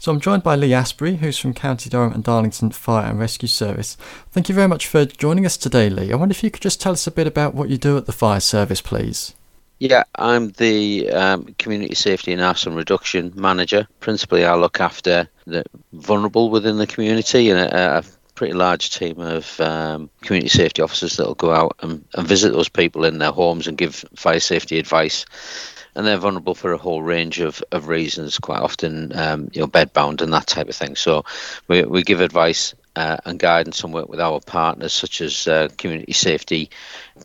So 0.00 0.10
I'm 0.10 0.18
joined 0.18 0.42
by 0.42 0.56
Lee 0.56 0.72
Asprey, 0.72 1.16
who's 1.16 1.36
from 1.36 1.52
County 1.52 1.90
Durham 1.90 2.14
and 2.14 2.24
Darlington 2.24 2.70
Fire 2.70 3.10
and 3.10 3.18
Rescue 3.18 3.48
Service. 3.48 3.98
Thank 4.30 4.48
you 4.48 4.54
very 4.54 4.66
much 4.66 4.86
for 4.86 5.04
joining 5.04 5.44
us 5.44 5.58
today, 5.58 5.90
Lee. 5.90 6.10
I 6.10 6.16
wonder 6.16 6.32
if 6.32 6.42
you 6.42 6.50
could 6.50 6.62
just 6.62 6.80
tell 6.80 6.92
us 6.92 7.06
a 7.06 7.10
bit 7.10 7.26
about 7.26 7.54
what 7.54 7.68
you 7.68 7.76
do 7.76 7.98
at 7.98 8.06
the 8.06 8.12
fire 8.12 8.40
service, 8.40 8.80
please. 8.80 9.34
Yeah, 9.78 10.04
I'm 10.14 10.52
the 10.52 11.10
um, 11.10 11.54
Community 11.58 11.94
Safety 11.94 12.32
and 12.32 12.40
Arson 12.40 12.74
Reduction 12.74 13.30
Manager. 13.34 13.86
Principally, 14.00 14.46
I 14.46 14.54
look 14.54 14.80
after 14.80 15.28
the 15.44 15.64
vulnerable 15.92 16.48
within 16.48 16.78
the 16.78 16.86
community 16.86 17.50
and 17.50 17.60
a, 17.60 17.98
a 17.98 18.04
pretty 18.34 18.54
large 18.54 18.92
team 18.92 19.20
of 19.20 19.60
um, 19.60 20.08
community 20.22 20.48
safety 20.48 20.80
officers 20.80 21.18
that 21.18 21.26
will 21.26 21.34
go 21.34 21.52
out 21.52 21.76
and, 21.82 22.02
and 22.14 22.26
visit 22.26 22.54
those 22.54 22.70
people 22.70 23.04
in 23.04 23.18
their 23.18 23.32
homes 23.32 23.66
and 23.66 23.76
give 23.76 24.02
fire 24.16 24.40
safety 24.40 24.78
advice 24.78 25.26
and 25.94 26.06
they're 26.06 26.16
vulnerable 26.16 26.54
for 26.54 26.72
a 26.72 26.78
whole 26.78 27.02
range 27.02 27.40
of, 27.40 27.62
of 27.72 27.88
reasons. 27.88 28.38
Quite 28.38 28.60
often, 28.60 29.16
um, 29.16 29.50
you 29.52 29.60
know, 29.60 29.66
bedbound 29.66 30.20
and 30.20 30.32
that 30.32 30.46
type 30.46 30.68
of 30.68 30.76
thing. 30.76 30.96
So 30.96 31.24
we 31.68 31.82
we 31.82 32.02
give 32.02 32.20
advice 32.20 32.74
uh, 32.96 33.18
and 33.24 33.38
guidance 33.38 33.82
and 33.82 33.92
work 33.94 34.08
with 34.08 34.20
our 34.20 34.40
partners, 34.40 34.92
such 34.92 35.20
as 35.20 35.46
uh, 35.46 35.68
community 35.78 36.12
safety 36.12 36.70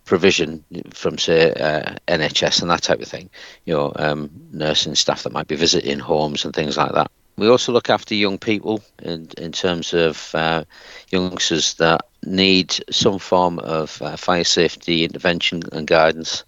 provision 0.06 0.64
from, 0.94 1.18
say, 1.18 1.52
uh, 1.52 1.96
NHS 2.08 2.62
and 2.62 2.70
that 2.72 2.84
type 2.84 3.02
of 3.02 3.08
thing. 3.08 3.30
You 3.66 3.74
know, 3.74 3.92
um, 3.96 4.30
nursing 4.52 4.96
staff 4.96 5.24
that 5.24 5.34
might 5.34 5.48
be 5.48 5.56
visiting 5.56 6.00
homes 6.00 6.46
and 6.46 6.54
things 6.54 6.78
like 6.78 6.94
that. 6.94 7.12
We 7.38 7.50
also 7.50 7.74
look 7.74 7.90
after 7.90 8.16
young 8.16 8.38
people 8.38 8.82
in 9.02 9.30
in 9.38 9.52
terms 9.52 9.94
of 9.94 10.32
uh, 10.34 10.64
youngsters 11.10 11.74
that 11.76 12.06
need 12.24 12.74
some 12.90 13.20
form 13.20 13.60
of 13.60 14.02
uh, 14.02 14.16
fire 14.16 14.46
safety 14.46 15.04
intervention 15.04 15.62
and 15.74 15.86
guidance. 15.86 16.44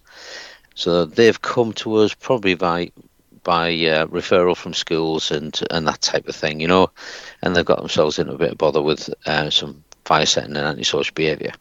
So 0.78 1.06
they've 1.06 1.42
come 1.42 1.72
to 1.72 1.96
us 1.96 2.14
probably 2.14 2.54
by 2.54 2.92
by 3.42 3.70
uh, 3.70 4.06
referral 4.06 4.56
from 4.56 4.74
schools 4.74 5.32
and 5.32 5.60
and 5.72 5.88
that 5.88 6.00
type 6.00 6.28
of 6.28 6.36
thing, 6.36 6.60
you 6.60 6.68
know, 6.68 6.92
and 7.42 7.56
they've 7.56 7.64
got 7.64 7.80
themselves 7.80 8.20
into 8.20 8.34
a 8.34 8.38
bit 8.38 8.52
of 8.52 8.58
bother 8.58 8.80
with 8.80 9.12
uh, 9.26 9.50
some 9.50 9.82
fire 10.04 10.24
setting 10.24 10.56
and 10.56 10.68
antisocial 10.68 11.14
behaviour. 11.16 11.52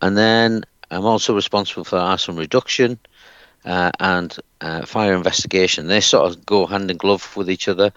And 0.00 0.16
then 0.16 0.64
I'm 0.90 1.04
also 1.04 1.34
responsible 1.34 1.84
for 1.84 1.98
arson 1.98 2.36
reduction 2.36 2.98
uh, 3.66 3.90
and 4.00 4.34
uh, 4.62 4.86
fire 4.86 5.12
investigation. 5.12 5.86
They 5.86 6.00
sort 6.00 6.30
of 6.30 6.46
go 6.46 6.64
hand 6.64 6.90
in 6.90 6.96
glove 6.96 7.36
with 7.36 7.50
each 7.50 7.68
other. 7.68 7.92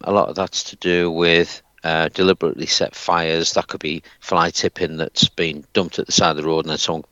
A 0.00 0.12
lot 0.12 0.30
of 0.30 0.34
that's 0.34 0.64
to 0.64 0.76
do 0.76 1.10
with 1.10 1.60
uh, 1.84 2.08
deliberately 2.08 2.64
set 2.64 2.94
fires. 2.94 3.52
That 3.52 3.66
could 3.68 3.80
be 3.80 4.02
fly 4.20 4.48
tipping 4.48 4.96
that's 4.96 5.28
been 5.28 5.66
dumped 5.74 5.98
at 5.98 6.06
the 6.06 6.12
side 6.12 6.30
of 6.30 6.36
the 6.38 6.48
road 6.48 6.64
and 6.64 6.70
then 6.70 6.78
someone 6.78 7.04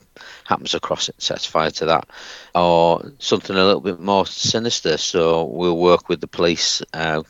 happens 0.44 0.74
across 0.74 1.08
it, 1.08 1.20
sets 1.20 1.47
fire 1.47 1.70
to 1.72 1.86
that, 1.86 2.08
or 2.55 3.12
something 3.19 3.56
a 3.56 3.64
little 3.64 3.80
bit 3.80 4.00
more 4.00 4.27
sinister. 4.27 4.97
So 4.97 5.44
we'll 5.44 5.78
work 5.78 6.08
with 6.08 6.20
the 6.20 6.27
police, 6.27 6.83
uh, 6.92 7.22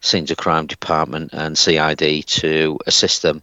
scenes 0.00 0.30
of 0.30 0.36
crime 0.36 0.66
department, 0.66 1.30
and 1.32 1.56
CID 1.56 2.26
to 2.26 2.78
assist 2.86 3.22
them 3.22 3.42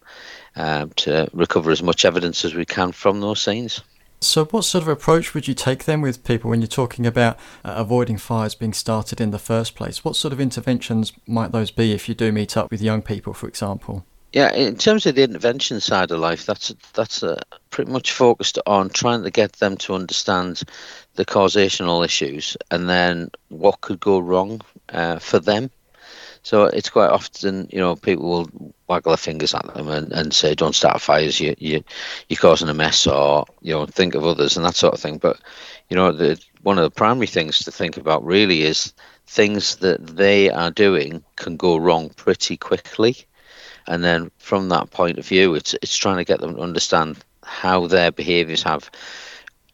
um, 0.55 0.91
to 0.97 1.29
recover 1.33 1.71
as 1.71 1.81
much 1.81 2.05
evidence 2.05 2.45
as 2.45 2.53
we 2.53 2.65
can 2.65 2.91
from 2.91 3.21
those 3.21 3.41
scenes. 3.41 3.81
So, 4.23 4.45
what 4.45 4.63
sort 4.63 4.83
of 4.83 4.87
approach 4.87 5.33
would 5.33 5.49
you 5.49 5.53
take 5.53 5.83
then 5.83 5.99
with 5.99 6.23
people 6.23 6.49
when 6.49 6.61
you're 6.61 6.67
talking 6.67 7.05
about 7.05 7.37
uh, 7.65 7.73
avoiding 7.75 8.17
fires 8.17 8.55
being 8.55 8.71
started 8.71 9.19
in 9.19 9.31
the 9.31 9.39
first 9.39 9.75
place? 9.75 10.05
What 10.05 10.15
sort 10.15 10.31
of 10.31 10.39
interventions 10.39 11.11
might 11.27 11.51
those 11.51 11.71
be 11.71 11.91
if 11.91 12.07
you 12.07 12.15
do 12.15 12.31
meet 12.31 12.55
up 12.55 12.71
with 12.71 12.81
young 12.81 13.01
people, 13.01 13.33
for 13.33 13.47
example? 13.47 14.05
Yeah, 14.31 14.51
in 14.53 14.77
terms 14.77 15.05
of 15.05 15.15
the 15.15 15.23
intervention 15.23 15.79
side 15.79 16.09
of 16.11 16.19
life, 16.19 16.45
that's 16.45 16.73
that's 16.93 17.21
uh, 17.21 17.41
pretty 17.73 17.91
much 17.91 18.11
focused 18.11 18.59
on 18.67 18.87
trying 18.87 19.23
to 19.23 19.31
get 19.31 19.53
them 19.53 19.75
to 19.75 19.95
understand 19.95 20.61
the 21.15 21.25
causational 21.25 22.05
issues 22.05 22.55
and 22.69 22.87
then 22.87 23.29
what 23.49 23.81
could 23.81 23.99
go 23.99 24.19
wrong 24.19 24.61
uh, 24.89 25.17
for 25.17 25.39
them. 25.39 25.71
So 26.43 26.65
it's 26.65 26.89
quite 26.89 27.09
often, 27.09 27.67
you 27.71 27.79
know, 27.79 27.95
people 27.95 28.29
will 28.29 28.73
waggle 28.87 29.11
their 29.11 29.17
fingers 29.17 29.55
at 29.55 29.73
them 29.73 29.87
and, 29.87 30.11
and 30.11 30.33
say, 30.33 30.53
"Don't 30.53 30.75
start 30.75 31.01
fires. 31.01 31.39
You 31.39 31.55
you 31.57 31.83
you're 32.27 32.37
causing 32.37 32.69
a 32.69 32.73
mess," 32.73 33.07
or 33.07 33.45
you 33.61 33.73
know, 33.73 33.85
think 33.85 34.13
of 34.13 34.25
others 34.25 34.55
and 34.55 34.65
that 34.65 34.75
sort 34.75 34.93
of 34.93 34.99
thing. 34.99 35.17
But 35.17 35.39
you 35.89 35.95
know, 35.95 36.11
the 36.11 36.39
one 36.61 36.77
of 36.77 36.83
the 36.83 36.91
primary 36.91 37.27
things 37.27 37.59
to 37.59 37.71
think 37.71 37.97
about 37.97 38.25
really 38.25 38.63
is 38.63 38.93
things 39.25 39.77
that 39.77 40.05
they 40.05 40.49
are 40.49 40.69
doing 40.69 41.23
can 41.37 41.55
go 41.57 41.77
wrong 41.77 42.09
pretty 42.09 42.57
quickly 42.57 43.25
and 43.87 44.03
then 44.03 44.31
from 44.37 44.69
that 44.69 44.91
point 44.91 45.17
of 45.17 45.27
view, 45.27 45.55
it's 45.55 45.73
it's 45.81 45.97
trying 45.97 46.17
to 46.17 46.23
get 46.23 46.39
them 46.39 46.55
to 46.55 46.61
understand 46.61 47.17
how 47.45 47.87
their 47.87 48.11
behaviours 48.11 48.63
have 48.63 48.89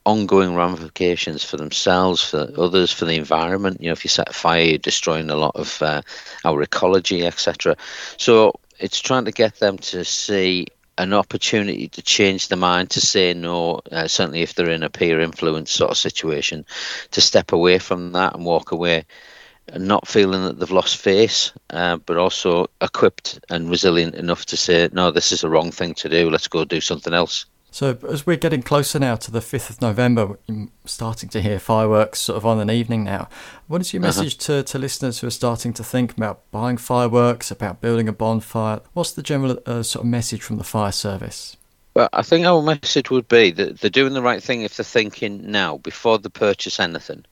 ongoing 0.06 0.56
ramifications 0.56 1.44
for 1.44 1.58
themselves, 1.58 2.24
for 2.24 2.50
others, 2.58 2.92
for 2.92 3.06
the 3.06 3.16
environment. 3.16 3.82
You 3.82 3.88
know, 3.88 3.94
if 3.94 4.04
you 4.04 4.10
set 4.10 4.30
a 4.30 4.34
fire, 4.34 4.64
you're 4.64 4.78
destroying 4.78 5.30
a 5.30 5.36
lot 5.36 5.56
of 5.56 5.82
uh, 5.82 6.02
our 6.46 6.62
ecology, 6.62 7.26
etc. 7.26 7.76
So 8.18 8.54
it's 8.80 9.00
trying 9.00 9.26
to 9.26 9.32
get 9.32 9.60
them 9.60 9.78
to 9.78 10.04
see 10.04 10.68
an 10.98 11.14
opportunity 11.14 11.88
to 11.88 12.02
change 12.02 12.48
their 12.48 12.58
mind, 12.58 12.90
to 12.92 13.02
say 13.02 13.34
no, 13.34 13.82
uh, 13.92 14.08
certainly 14.08 14.42
if 14.42 14.56
they're 14.56 14.70
in 14.70 14.84
a 14.84 14.90
peer 14.90 15.22
influence 15.22 15.72
sort 15.72 15.92
of 15.92 15.98
situation, 15.98 16.66
to 17.12 17.22
step 17.22 17.54
away 17.54 17.80
from 17.80 18.12
that 18.14 18.36
and 18.36 18.46
walk 18.46 18.72
away 18.72 19.06
not 19.78 20.08
feeling 20.08 20.44
that 20.44 20.60
they've 20.60 20.72
lost 20.72 20.98
face, 20.98 21.52
uh, 21.70 21.98
but 21.98 22.18
also 22.18 22.68
equipped 22.82 23.40
and 23.50 23.70
resilient 23.70 24.16
enough 24.16 24.46
to 24.48 24.58
say, 24.58 24.90
no, 24.92 25.12
this 25.12 25.32
is 25.32 25.42
the 25.42 25.50
wrong 25.50 25.72
thing 25.72 25.94
to 25.94 26.10
do. 26.10 26.30
Let's 26.30 26.48
go 26.48 26.66
do 26.66 26.82
something 26.82 27.14
else. 27.14 27.46
So, 27.72 27.98
as 28.10 28.26
we're 28.26 28.38
getting 28.38 28.64
closer 28.64 29.00
now 29.00 29.16
to 29.18 29.32
the 29.32 29.40
5th 29.40 29.70
of 29.70 29.82
November, 29.82 30.40
starting 30.86 31.30
to 31.30 31.42
hear 31.42 31.60
fireworks 31.60 32.20
sort 32.20 32.38
of 32.38 32.46
on 32.46 32.60
an 32.60 32.70
evening 32.72 33.04
now. 33.04 33.30
What 33.68 33.82
is 33.82 33.94
your 33.94 34.02
uh-huh. 34.02 34.08
message 34.08 34.36
uh-huh. 34.36 34.64
to, 34.64 34.64
to 34.64 34.80
listeners 34.80 35.20
who 35.20 35.28
are 35.28 35.32
starting 35.32 35.74
to 35.74 35.84
think 35.84 36.12
about 36.12 36.50
buying 36.52 36.78
fireworks, 36.78 37.52
about 37.52 37.80
building 37.80 38.08
a 38.08 38.14
bonfire? 38.14 38.82
What's 38.94 39.12
the 39.12 39.22
general 39.22 39.60
uh, 39.66 39.84
sort 39.84 40.04
of 40.04 40.10
message 40.10 40.42
from 40.42 40.58
the 40.58 40.64
fire 40.64 40.92
service? 40.92 41.58
Well, 41.94 42.10
I 42.14 42.24
think 42.24 42.46
our 42.46 42.62
message 42.62 43.10
would 43.10 43.28
be 43.28 43.52
that 43.52 43.80
they're 43.80 43.90
doing 43.90 44.14
the 44.14 44.22
right 44.22 44.42
thing 44.42 44.62
if 44.62 44.78
they're 44.78 44.84
thinking 44.84 45.52
now 45.52 45.78
before 45.78 46.18
they 46.18 46.30
purchase 46.30 46.80
anything. 46.80 47.26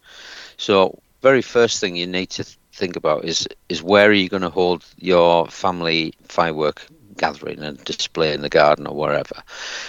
So, 0.58 1.00
very 1.22 1.42
first 1.42 1.80
thing 1.80 1.96
you 1.96 2.08
need 2.08 2.30
to 2.32 2.46
think 2.74 2.96
about 2.96 3.26
is 3.26 3.48
is 3.70 3.82
where 3.82 4.10
are 4.10 4.14
you 4.14 4.30
going 4.30 4.44
to 4.44 4.50
hold 4.50 4.86
your 4.98 5.48
family 5.48 6.14
firework 6.28 6.86
gathering 7.18 7.60
and 7.60 7.84
display 7.84 8.34
in 8.34 8.42
the 8.42 8.50
garden 8.50 8.88
or 8.88 8.96
wherever. 8.96 9.44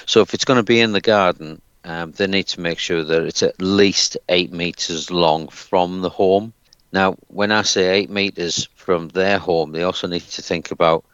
So 0.06 0.20
if 0.20 0.34
it's 0.34 0.44
going 0.44 0.58
to 0.58 0.62
be 0.62 0.80
in 0.80 0.92
the 0.92 1.00
garden, 1.00 1.60
um, 1.84 2.12
they 2.12 2.26
need 2.26 2.48
to 2.48 2.60
make 2.60 2.78
sure 2.78 3.04
that 3.04 3.22
it's 3.22 3.42
at 3.42 3.60
least 3.62 4.16
eight 4.28 4.52
meters 4.52 5.10
long 5.10 5.48
from 5.48 6.00
the 6.00 6.10
home. 6.10 6.52
Now, 6.92 7.16
when 7.28 7.52
I 7.52 7.62
say 7.62 7.90
eight 7.90 8.10
meters 8.10 8.68
from 8.74 9.08
their 9.08 9.38
home, 9.38 9.72
they 9.72 9.82
also 9.82 10.06
need 10.06 10.22
to 10.22 10.42
think 10.42 10.70
about 10.70 11.04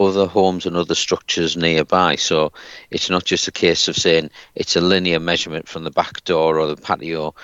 other 0.00 0.26
homes 0.26 0.66
and 0.66 0.76
other 0.76 0.94
structures 0.94 1.56
nearby. 1.56 2.16
So 2.16 2.52
it's 2.90 3.10
not 3.10 3.24
just 3.24 3.48
a 3.48 3.52
case 3.52 3.88
of 3.88 3.96
saying 3.96 4.30
it's 4.54 4.76
a 4.76 4.80
linear 4.80 5.20
measurement 5.20 5.68
from 5.68 5.84
the 5.84 5.90
back 5.90 6.24
door 6.24 6.58
or 6.58 6.66
the 6.66 6.76
patio 6.76 7.34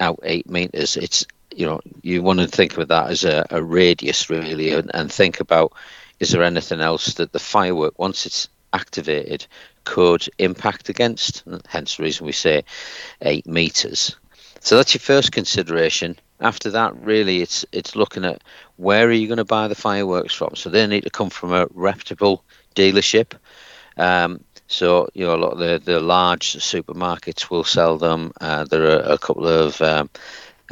out 0.00 0.20
eight 0.22 0.48
meters. 0.48 0.96
It's 0.96 1.26
you 1.54 1.66
know 1.66 1.80
you 2.02 2.22
want 2.22 2.40
to 2.40 2.46
think 2.46 2.76
of 2.76 2.88
that 2.88 3.10
as 3.10 3.24
a, 3.24 3.46
a 3.50 3.62
radius 3.62 4.28
really 4.28 4.72
and, 4.72 4.90
and 4.94 5.10
think 5.10 5.40
about 5.40 5.72
is 6.20 6.30
there 6.30 6.42
anything 6.42 6.80
else 6.80 7.14
that 7.14 7.32
the 7.32 7.38
firework 7.38 7.98
once 7.98 8.26
it's 8.26 8.48
activated 8.72 9.46
could 9.84 10.28
impact 10.38 10.88
against? 10.88 11.44
Hence 11.68 11.96
the 11.96 12.04
reason 12.04 12.26
we 12.26 12.32
say 12.32 12.64
eight 13.22 13.46
meters. 13.46 14.16
So 14.60 14.76
that's 14.76 14.94
your 14.94 15.00
first 15.00 15.32
consideration. 15.32 16.18
After 16.40 16.70
that 16.70 16.96
really 16.96 17.40
it's 17.40 17.64
it's 17.72 17.96
looking 17.96 18.24
at 18.24 18.42
where 18.76 19.06
are 19.06 19.12
you 19.12 19.26
going 19.28 19.38
to 19.38 19.44
buy 19.44 19.68
the 19.68 19.74
fireworks 19.74 20.34
from? 20.34 20.54
So 20.54 20.68
they 20.68 20.86
need 20.86 21.04
to 21.04 21.10
come 21.10 21.30
from 21.30 21.52
a 21.52 21.66
reputable 21.72 22.44
dealership. 22.74 23.34
Um, 23.96 24.40
so 24.68 25.08
you 25.14 25.24
know 25.24 25.34
a 25.34 25.44
lot 25.44 25.52
of 25.52 25.58
the, 25.58 25.80
the 25.84 26.00
large 26.00 26.54
supermarkets 26.54 27.50
will 27.50 27.64
sell 27.64 27.96
them. 27.98 28.32
Uh, 28.40 28.64
there 28.64 28.84
are 28.84 29.12
a 29.12 29.18
couple 29.18 29.46
of 29.46 29.80
um, 29.80 30.10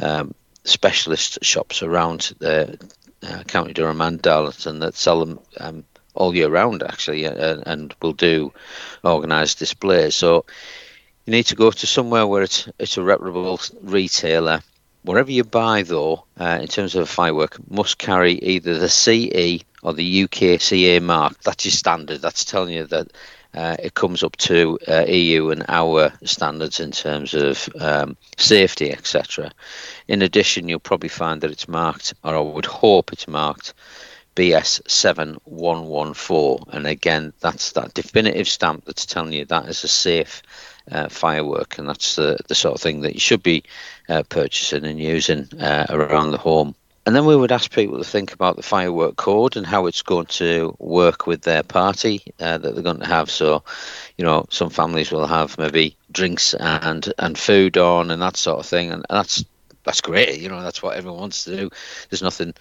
um, 0.01 0.35
specialist 0.65 1.39
shops 1.41 1.81
around 1.81 2.33
the 2.39 2.77
uh, 3.25 3.43
County 3.43 3.73
Durham 3.73 4.01
and 4.01 4.21
Darlington 4.21 4.79
that 4.79 4.95
sell 4.95 5.19
them 5.19 5.39
um, 5.59 5.83
all 6.13 6.35
year 6.35 6.49
round, 6.49 6.83
actually, 6.83 7.25
uh, 7.25 7.61
and 7.65 7.93
will 8.01 8.13
do 8.13 8.53
organised 9.03 9.59
displays. 9.59 10.15
So 10.15 10.45
you 11.25 11.31
need 11.31 11.47
to 11.47 11.55
go 11.55 11.71
to 11.71 11.87
somewhere 11.87 12.27
where 12.27 12.43
it's 12.43 12.67
it's 12.79 12.97
a 12.97 13.03
reputable 13.03 13.59
retailer. 13.81 14.61
Wherever 15.03 15.31
you 15.31 15.43
buy, 15.43 15.83
though, 15.83 16.25
uh, 16.39 16.59
in 16.61 16.67
terms 16.67 16.95
of 16.95 17.03
a 17.03 17.05
firework, 17.05 17.59
must 17.69 17.99
carry 17.99 18.33
either 18.33 18.79
the 18.79 18.89
CE 18.89 19.63
or 19.83 19.93
the 19.93 20.27
UKCA 20.27 21.01
mark. 21.01 21.39
That's 21.41 21.65
your 21.65 21.71
standard. 21.71 22.21
That's 22.21 22.43
telling 22.43 22.73
you 22.73 22.87
that 22.87 23.11
uh, 23.55 23.75
it 23.79 23.93
comes 23.93 24.23
up 24.23 24.35
to 24.37 24.79
uh, 24.87 25.05
EU 25.07 25.49
and 25.49 25.65
our 25.67 26.11
standards 26.23 26.79
in 26.79 26.91
terms 26.91 27.33
of 27.33 27.69
um, 27.79 28.17
safety, 28.37 28.91
etc. 28.91 29.51
In 30.07 30.21
addition, 30.21 30.67
you'll 30.67 30.79
probably 30.79 31.09
find 31.09 31.41
that 31.41 31.51
it's 31.51 31.67
marked, 31.67 32.13
or 32.23 32.35
I 32.35 32.39
would 32.39 32.65
hope 32.65 33.13
it's 33.13 33.27
marked, 33.27 33.73
BS7114. 34.35 36.73
And 36.73 36.85
again, 36.85 37.33
that's 37.39 37.71
that 37.73 37.93
definitive 37.93 38.47
stamp 38.47 38.85
that's 38.85 39.05
telling 39.05 39.33
you 39.33 39.45
that 39.45 39.69
is 39.69 39.83
a 39.83 39.87
safe 39.87 40.41
uh, 40.91 41.09
firework, 41.09 41.77
and 41.77 41.87
that's 41.87 42.15
the, 42.15 42.37
the 42.47 42.55
sort 42.55 42.75
of 42.75 42.81
thing 42.81 43.01
that 43.01 43.13
you 43.13 43.19
should 43.19 43.41
be 43.41 43.63
uh, 44.09 44.23
purchasing 44.23 44.85
and 44.85 44.99
using 44.99 45.47
uh, 45.59 45.85
around 45.89 46.31
the 46.31 46.37
home. 46.37 46.75
And 47.05 47.15
then 47.15 47.25
we 47.25 47.35
would 47.35 47.51
ask 47.51 47.71
people 47.71 47.99
to 47.99 48.03
think 48.03 48.33
about 48.33 48.55
the 48.55 48.63
firework 48.63 49.15
code 49.15 49.57
and 49.57 49.65
how 49.65 49.85
it's 49.85 50.01
going 50.01 50.25
to 50.25 50.75
work 50.79 51.27
with 51.27 51.41
their 51.43 51.61
party 51.61 52.21
uh, 52.39 52.57
that 52.57 52.73
they're 52.73 52.83
going 52.83 52.99
to 52.99 53.05
have. 53.05 53.29
So, 53.29 53.63
you 54.17 54.25
know, 54.25 54.45
some 54.49 54.71
families 54.71 55.11
will 55.11 55.27
have 55.27 55.57
maybe 55.59 55.95
drinks 56.11 56.55
and 56.55 57.13
and 57.19 57.37
food 57.37 57.77
on 57.77 58.09
and 58.09 58.21
that 58.21 58.37
sort 58.37 58.59
of 58.59 58.65
thing, 58.65 58.91
and 58.91 59.05
that's 59.09 59.45
that's 59.83 60.01
great. 60.01 60.39
You 60.39 60.49
know, 60.49 60.63
that's 60.63 60.81
what 60.81 60.97
everyone 60.97 61.19
wants 61.19 61.43
to 61.43 61.55
do. 61.55 61.69
There's 62.09 62.23
nothing 62.23 62.55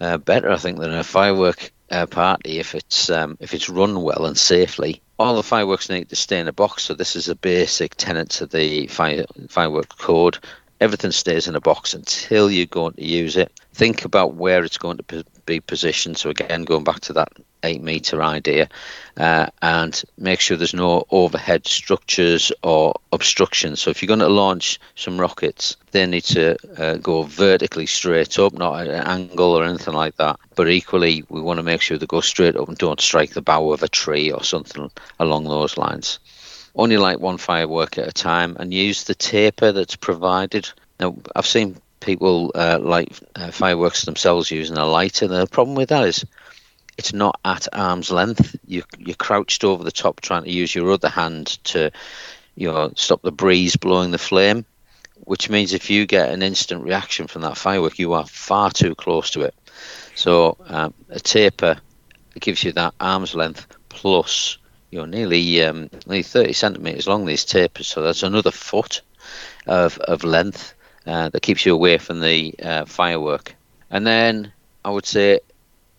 uh, 0.00 0.16
better, 0.16 0.50
I 0.50 0.56
think, 0.56 0.78
than 0.78 0.94
a 0.94 1.04
firework 1.04 1.70
uh, 1.90 2.06
party 2.06 2.58
if 2.58 2.74
it's 2.74 3.10
um, 3.10 3.36
if 3.40 3.52
it's 3.52 3.68
run 3.68 4.02
well 4.02 4.24
and 4.24 4.38
safely. 4.38 5.02
All 5.18 5.36
the 5.36 5.42
fireworks 5.42 5.90
need 5.90 6.08
to 6.08 6.16
stay 6.16 6.40
in 6.40 6.48
a 6.48 6.52
box, 6.52 6.84
so 6.84 6.94
this 6.94 7.14
is 7.14 7.28
a 7.28 7.34
basic 7.34 7.94
tenet 7.96 8.30
to 8.30 8.46
the 8.46 8.86
fire, 8.86 9.26
firework 9.48 9.96
code 9.98 10.38
everything 10.80 11.12
stays 11.12 11.46
in 11.46 11.54
a 11.54 11.60
box 11.60 11.94
until 11.94 12.50
you're 12.50 12.66
going 12.66 12.92
to 12.94 13.04
use 13.04 13.36
it. 13.36 13.52
Think 13.74 14.04
about 14.04 14.34
where 14.34 14.64
it's 14.64 14.78
going 14.78 14.98
to 14.98 15.24
be 15.46 15.60
positioned. 15.60 16.18
So 16.18 16.30
again, 16.30 16.64
going 16.64 16.84
back 16.84 17.00
to 17.00 17.14
that 17.14 17.32
eight 17.62 17.82
meter 17.82 18.22
idea, 18.22 18.68
uh, 19.16 19.46
and 19.62 20.02
make 20.18 20.40
sure 20.40 20.56
there's 20.56 20.74
no 20.74 21.04
overhead 21.10 21.66
structures 21.66 22.52
or 22.62 22.94
obstructions. 23.12 23.80
So 23.80 23.90
if 23.90 24.02
you're 24.02 24.08
going 24.08 24.20
to 24.20 24.28
launch 24.28 24.78
some 24.94 25.18
rockets, 25.18 25.76
they 25.92 26.04
need 26.06 26.24
to 26.24 26.56
uh, 26.76 26.96
go 26.96 27.22
vertically 27.22 27.86
straight 27.86 28.38
up, 28.38 28.52
not 28.52 28.80
at 28.80 28.88
an 28.88 29.06
angle 29.06 29.52
or 29.52 29.64
anything 29.64 29.94
like 29.94 30.16
that. 30.16 30.38
But 30.54 30.68
equally, 30.68 31.24
we 31.28 31.40
want 31.40 31.58
to 31.58 31.62
make 31.62 31.80
sure 31.80 31.96
they 31.96 32.06
go 32.06 32.20
straight 32.20 32.56
up 32.56 32.68
and 32.68 32.76
don't 32.76 33.00
strike 33.00 33.30
the 33.30 33.42
bough 33.42 33.70
of 33.70 33.82
a 33.82 33.88
tree 33.88 34.30
or 34.30 34.44
something 34.44 34.90
along 35.18 35.44
those 35.44 35.76
lines 35.76 36.18
only 36.74 36.96
light 36.96 37.20
one 37.20 37.36
firework 37.36 37.98
at 37.98 38.08
a 38.08 38.12
time 38.12 38.56
and 38.58 38.72
use 38.72 39.04
the 39.04 39.14
taper 39.14 39.72
that's 39.72 39.96
provided. 39.96 40.70
Now, 40.98 41.16
I've 41.36 41.46
seen 41.46 41.76
people 42.02 42.52
uh, 42.54 42.78
light 42.80 43.18
uh, 43.34 43.50
fireworks 43.50 44.04
themselves 44.04 44.50
using 44.50 44.76
a 44.76 44.86
lighter. 44.86 45.28
The 45.28 45.46
problem 45.46 45.76
with 45.76 45.90
that 45.90 46.06
is 46.06 46.24
it's 46.98 47.12
not 47.12 47.40
at 47.44 47.68
arm's 47.72 48.10
length. 48.10 48.56
You, 48.66 48.82
you're 48.98 49.16
crouched 49.16 49.64
over 49.64 49.82
the 49.82 49.92
top 49.92 50.20
trying 50.20 50.44
to 50.44 50.50
use 50.50 50.74
your 50.74 50.90
other 50.92 51.08
hand 51.08 51.58
to 51.64 51.90
you 52.54 52.70
know, 52.70 52.92
stop 52.96 53.22
the 53.22 53.32
breeze 53.32 53.76
blowing 53.76 54.10
the 54.10 54.18
flame, 54.18 54.64
which 55.24 55.48
means 55.48 55.72
if 55.72 55.90
you 55.90 56.06
get 56.06 56.30
an 56.30 56.42
instant 56.42 56.84
reaction 56.84 57.26
from 57.26 57.42
that 57.42 57.56
firework, 57.56 57.98
you 57.98 58.12
are 58.12 58.26
far 58.26 58.70
too 58.70 58.94
close 58.94 59.30
to 59.30 59.42
it. 59.42 59.54
So 60.14 60.56
um, 60.66 60.92
a 61.08 61.20
taper 61.20 61.78
gives 62.38 62.62
you 62.62 62.72
that 62.72 62.94
arm's 63.00 63.34
length 63.34 63.66
plus 63.88 64.58
you 64.90 64.98
know, 64.98 65.06
nearly 65.06 65.62
um, 65.64 65.88
nearly 66.06 66.22
30 66.22 66.52
centimeters 66.52 67.08
long. 67.08 67.24
These 67.24 67.46
tapers, 67.46 67.88
so 67.88 68.02
that's 68.02 68.22
another 68.22 68.50
foot 68.50 69.00
of 69.66 69.98
of 69.98 70.22
length 70.22 70.74
uh, 71.06 71.28
that 71.28 71.42
keeps 71.42 71.66
you 71.66 71.74
away 71.74 71.98
from 71.98 72.20
the 72.20 72.54
uh, 72.62 72.84
firework. 72.84 73.54
And 73.90 74.06
then 74.06 74.52
I 74.84 74.90
would 74.90 75.06
say 75.06 75.40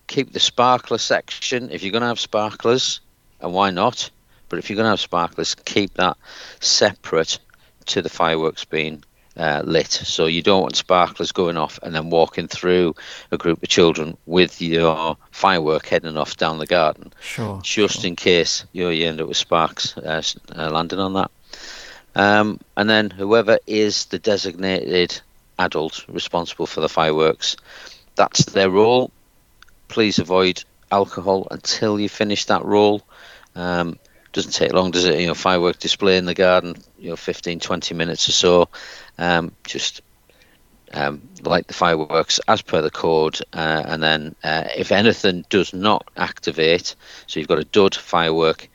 keep 0.07 0.33
the 0.33 0.39
sparkler 0.39 0.97
section 0.97 1.71
if 1.71 1.83
you're 1.83 1.91
going 1.91 2.01
to 2.01 2.07
have 2.07 2.19
sparklers, 2.19 2.99
and 3.41 3.53
why 3.53 3.71
not? 3.71 4.09
But 4.49 4.59
if 4.59 4.69
you're 4.69 4.75
going 4.75 4.85
to 4.85 4.91
have 4.91 4.99
sparklers, 4.99 5.55
keep 5.55 5.95
that 5.95 6.17
separate 6.59 7.39
to 7.85 8.01
the 8.01 8.09
fireworks 8.09 8.65
being 8.65 9.03
uh, 9.37 9.61
lit. 9.65 9.91
So 9.91 10.25
you 10.25 10.41
don't 10.41 10.61
want 10.61 10.75
sparklers 10.75 11.31
going 11.31 11.57
off 11.57 11.79
and 11.81 11.95
then 11.95 12.09
walking 12.09 12.47
through 12.47 12.95
a 13.31 13.37
group 13.37 13.63
of 13.63 13.69
children 13.69 14.17
with 14.25 14.61
your 14.61 15.17
firework 15.31 15.87
heading 15.87 16.17
off 16.17 16.37
down 16.37 16.59
the 16.59 16.67
garden. 16.67 17.11
Sure. 17.21 17.59
Just 17.63 18.01
sure. 18.01 18.07
in 18.07 18.15
case 18.15 18.65
you, 18.73 18.83
know, 18.83 18.89
you 18.89 19.07
end 19.07 19.21
up 19.21 19.27
with 19.27 19.37
sparks 19.37 19.97
uh, 19.97 20.21
uh, 20.55 20.69
landing 20.69 20.99
on 20.99 21.13
that. 21.13 21.31
Um, 22.15 22.59
and 22.77 22.89
then 22.89 23.09
whoever 23.09 23.59
is 23.65 24.05
the 24.05 24.19
designated 24.19 25.19
adult 25.57 26.05
responsible 26.07 26.67
for 26.67 26.81
the 26.81 26.89
fireworks, 26.89 27.57
that's 28.15 28.45
their 28.45 28.69
role. 28.69 29.11
Please 29.87 30.19
avoid 30.19 30.63
alcohol 30.91 31.47
until 31.51 31.99
you 31.99 32.09
finish 32.09 32.45
that 32.45 32.63
role. 32.63 33.01
Um, 33.55 33.97
doesn't 34.31 34.51
take 34.51 34.73
long, 34.73 34.91
does 34.91 35.05
it? 35.05 35.19
You 35.19 35.27
know, 35.27 35.33
firework 35.35 35.79
display 35.79 36.17
in 36.17 36.25
the 36.25 36.33
garden, 36.33 36.75
you 36.97 37.09
know, 37.09 37.15
15, 37.15 37.59
20 37.59 37.93
minutes 37.93 38.27
or 38.27 38.31
so. 38.31 38.69
Um, 39.17 39.51
just 39.63 40.01
um, 40.93 41.21
light 41.43 41.67
the 41.67 41.73
fireworks 41.73 42.39
as 42.47 42.61
per 42.61 42.81
the 42.81 42.89
code, 42.89 43.39
uh, 43.53 43.83
and 43.85 44.01
then 44.01 44.35
uh, 44.43 44.65
if 44.75 44.91
anything 44.91 45.45
does 45.49 45.73
not 45.73 46.07
activate, 46.17 46.95
so 47.27 47.39
you've 47.39 47.49
got 47.49 47.59
a 47.59 47.65
dud 47.65 47.95
firework, 47.95 48.69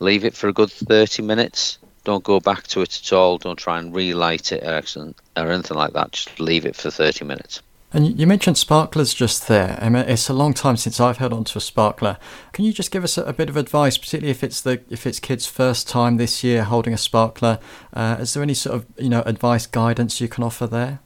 leave 0.00 0.24
it 0.24 0.34
for 0.34 0.48
a 0.48 0.52
good 0.52 0.70
30 0.70 1.22
minutes. 1.22 1.78
Don't 2.04 2.24
go 2.24 2.40
back 2.40 2.66
to 2.68 2.80
it 2.80 3.00
at 3.00 3.12
all. 3.12 3.38
Don't 3.38 3.58
try 3.58 3.78
and 3.78 3.94
relight 3.94 4.52
it 4.52 4.62
or, 4.64 5.14
or 5.36 5.50
anything 5.50 5.76
like 5.76 5.92
that. 5.92 6.12
Just 6.12 6.40
leave 6.40 6.66
it 6.66 6.76
for 6.76 6.90
30 6.90 7.24
minutes. 7.24 7.62
And 7.94 8.18
you 8.18 8.26
mentioned 8.26 8.56
sparklers 8.56 9.12
just 9.12 9.48
there. 9.48 9.78
I 9.80 9.90
mean, 9.90 10.04
it's 10.08 10.30
a 10.30 10.32
long 10.32 10.54
time 10.54 10.78
since 10.78 10.98
I've 10.98 11.18
held 11.18 11.34
onto 11.34 11.58
a 11.58 11.60
sparkler. 11.60 12.16
Can 12.52 12.64
you 12.64 12.72
just 12.72 12.90
give 12.90 13.04
us 13.04 13.18
a, 13.18 13.24
a 13.24 13.34
bit 13.34 13.50
of 13.50 13.56
advice, 13.56 13.98
particularly 13.98 14.30
if 14.30 14.42
it's 14.42 14.62
the 14.62 14.80
if 14.88 15.06
it's 15.06 15.20
kids' 15.20 15.44
first 15.44 15.88
time 15.88 16.16
this 16.16 16.42
year 16.42 16.64
holding 16.64 16.94
a 16.94 16.98
sparkler? 16.98 17.58
Uh, 17.92 18.16
is 18.18 18.32
there 18.32 18.42
any 18.42 18.54
sort 18.54 18.76
of 18.76 18.86
you 18.96 19.10
know 19.10 19.20
advice, 19.26 19.66
guidance 19.66 20.22
you 20.22 20.28
can 20.28 20.42
offer 20.42 20.66
there? 20.66 21.00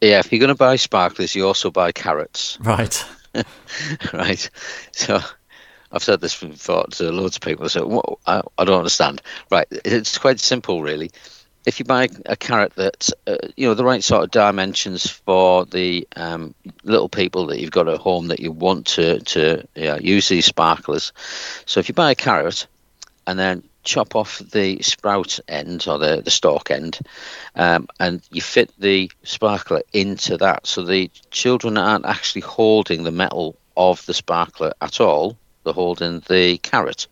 Yeah, 0.00 0.18
if 0.20 0.32
you're 0.32 0.40
going 0.40 0.48
to 0.48 0.54
buy 0.54 0.76
sparklers, 0.76 1.34
you 1.34 1.46
also 1.46 1.70
buy 1.70 1.92
carrots. 1.92 2.58
Right. 2.60 3.04
right. 4.12 4.50
So 4.92 5.20
I've 5.92 6.02
said 6.02 6.20
this 6.20 6.38
before 6.38 6.86
to 6.92 7.12
loads 7.12 7.36
of 7.36 7.42
people. 7.42 7.68
So 7.68 8.18
I, 8.26 8.42
I 8.58 8.64
don't 8.64 8.78
understand. 8.78 9.22
Right. 9.50 9.66
It's 9.70 10.18
quite 10.18 10.40
simple, 10.40 10.82
really 10.82 11.10
if 11.66 11.78
you 11.78 11.84
buy 11.84 12.08
a 12.26 12.36
carrot 12.36 12.72
that's 12.74 13.12
uh, 13.26 13.36
you 13.56 13.68
know 13.68 13.74
the 13.74 13.84
right 13.84 14.02
sort 14.02 14.24
of 14.24 14.30
dimensions 14.30 15.08
for 15.08 15.64
the 15.66 16.06
um, 16.16 16.54
little 16.82 17.08
people 17.08 17.46
that 17.46 17.60
you've 17.60 17.70
got 17.70 17.88
at 17.88 18.00
home 18.00 18.28
that 18.28 18.40
you 18.40 18.50
want 18.50 18.86
to 18.86 19.20
to 19.20 19.66
yeah, 19.74 19.96
use 19.98 20.28
these 20.28 20.46
sparklers, 20.46 21.12
so 21.66 21.80
if 21.80 21.88
you 21.88 21.94
buy 21.94 22.10
a 22.10 22.16
carrot 22.16 22.66
and 23.26 23.38
then 23.38 23.62
chop 23.84 24.14
off 24.14 24.38
the 24.38 24.80
sprout 24.80 25.40
end 25.48 25.86
or 25.88 25.98
the, 25.98 26.22
the 26.22 26.30
stalk 26.30 26.70
end 26.70 27.00
um, 27.56 27.88
and 27.98 28.22
you 28.30 28.40
fit 28.40 28.72
the 28.78 29.10
sparkler 29.24 29.82
into 29.92 30.36
that 30.36 30.64
so 30.64 30.84
the 30.84 31.10
children 31.32 31.76
aren't 31.76 32.06
actually 32.06 32.42
holding 32.42 33.02
the 33.02 33.10
metal 33.10 33.56
of 33.76 34.04
the 34.06 34.14
sparkler 34.14 34.72
at 34.80 35.00
all 35.00 35.36
they're 35.64 35.72
holding 35.72 36.20
the 36.28 36.58
carrot 36.58 37.06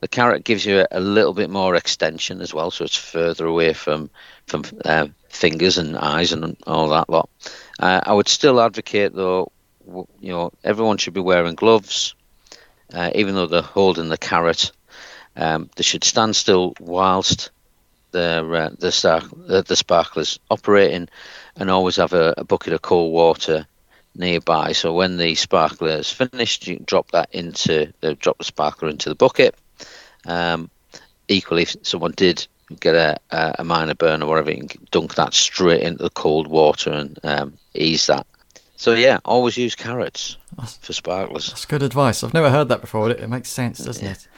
the 0.00 0.08
carrot 0.08 0.44
gives 0.44 0.64
you 0.64 0.80
a, 0.80 0.86
a, 0.92 1.00
little 1.00 1.32
bit 1.32 1.50
more 1.50 1.74
extension 1.74 2.40
as 2.40 2.52
well, 2.52 2.70
so 2.70 2.84
it's 2.84 2.96
further 2.96 3.46
away 3.46 3.72
from 3.72 4.10
from 4.46 4.64
uh, 4.84 5.08
fingers 5.28 5.78
and 5.78 5.96
eyes 5.96 6.32
and 6.32 6.56
all 6.66 6.88
that 6.90 7.08
lot. 7.08 7.28
Uh, 7.78 8.00
I 8.04 8.12
would 8.12 8.28
still 8.28 8.60
advocate, 8.60 9.14
though, 9.14 9.50
you 10.20 10.32
know, 10.32 10.52
everyone 10.62 10.98
should 10.98 11.14
be 11.14 11.20
wearing 11.20 11.54
gloves, 11.54 12.14
uh, 12.92 13.10
even 13.14 13.34
though 13.34 13.46
they're 13.46 13.62
holding 13.62 14.08
the 14.08 14.18
carrot. 14.18 14.70
Um, 15.34 15.70
they 15.76 15.82
should 15.82 16.04
stand 16.04 16.36
still 16.36 16.74
whilst 16.80 17.50
the 18.12 18.46
uh, 18.46 18.70
the, 18.78 18.92
star, 18.92 19.20
the, 19.20 19.62
the 19.62 19.76
sparklers 19.76 20.38
operating, 20.50 21.08
and 21.56 21.70
always 21.70 21.96
have 21.96 22.12
a, 22.12 22.34
a 22.36 22.44
bucket 22.44 22.72
of 22.72 22.82
cold 22.82 23.12
water 23.12 23.66
nearby. 24.18 24.72
So 24.72 24.92
when 24.92 25.16
the 25.16 25.34
sparkler 25.34 25.90
is 25.90 26.10
finished, 26.10 26.66
you 26.66 26.78
drop 26.84 27.10
that 27.12 27.28
into 27.32 27.92
the 28.00 28.14
drop 28.14 28.38
the 28.38 28.44
sparkler 28.44 28.88
into 28.88 29.08
the 29.08 29.14
bucket 29.14 29.54
um, 30.26 30.70
equally, 31.28 31.62
if 31.62 31.76
someone 31.82 32.12
did 32.12 32.46
get 32.80 32.94
a, 32.94 33.20
a 33.30 33.64
minor 33.64 33.94
burn 33.94 34.22
or 34.22 34.28
whatever, 34.28 34.50
you 34.50 34.66
can 34.66 34.86
dunk 34.90 35.14
that 35.14 35.34
straight 35.34 35.82
into 35.82 36.02
the 36.02 36.10
cold 36.10 36.48
water 36.48 36.90
and 36.90 37.18
um, 37.22 37.58
ease 37.74 38.06
that. 38.06 38.26
So 38.76 38.92
yeah, 38.92 39.20
always 39.24 39.56
use 39.56 39.74
carrots 39.74 40.36
that's, 40.56 40.76
for 40.78 40.92
sparklers. 40.92 41.48
That's 41.48 41.64
good 41.64 41.82
advice. 41.82 42.22
I've 42.22 42.34
never 42.34 42.50
heard 42.50 42.68
that 42.68 42.80
before. 42.80 43.10
It, 43.10 43.20
it 43.20 43.28
makes 43.28 43.48
sense, 43.48 43.78
doesn't 43.78 44.04
yeah. 44.04 44.12
it? 44.12 44.28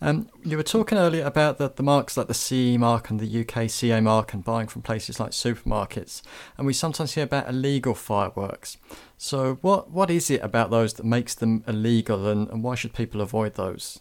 Um, 0.00 0.28
you 0.44 0.56
were 0.56 0.62
talking 0.62 0.96
earlier 0.96 1.24
about 1.24 1.58
the, 1.58 1.70
the 1.70 1.82
marks 1.82 2.16
like 2.16 2.28
the 2.28 2.34
CE 2.34 2.78
mark 2.78 3.10
and 3.10 3.18
the 3.18 3.40
UK 3.40 3.68
CA 3.68 4.00
mark 4.00 4.32
and 4.32 4.44
buying 4.44 4.68
from 4.68 4.82
places 4.82 5.18
like 5.18 5.32
supermarkets, 5.32 6.22
and 6.56 6.66
we 6.66 6.72
sometimes 6.72 7.14
hear 7.14 7.24
about 7.24 7.48
illegal 7.48 7.94
fireworks. 7.94 8.76
So 9.16 9.54
what 9.60 9.90
what 9.90 10.10
is 10.10 10.30
it 10.30 10.42
about 10.42 10.70
those 10.70 10.94
that 10.94 11.04
makes 11.04 11.34
them 11.34 11.64
illegal, 11.66 12.28
and, 12.28 12.48
and 12.48 12.62
why 12.62 12.76
should 12.76 12.94
people 12.94 13.20
avoid 13.20 13.54
those? 13.54 13.98